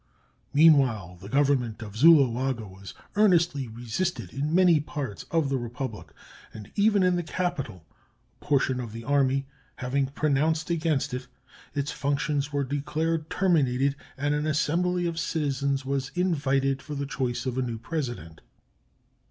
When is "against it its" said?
10.71-11.91